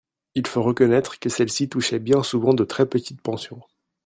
[0.33, 3.61] Il faut reconnaître que celles-ci touchaient bien souvent de très petites pensions.